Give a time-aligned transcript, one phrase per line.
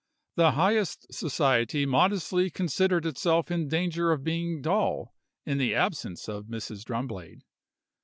[0.35, 5.13] The highest society modestly considered itself in danger of being dull
[5.45, 6.83] in the absence of Mrs.
[6.83, 7.43] Drumblade.